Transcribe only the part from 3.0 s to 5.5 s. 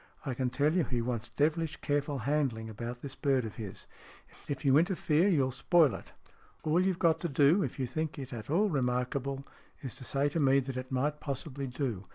this bird of his. If you interfere,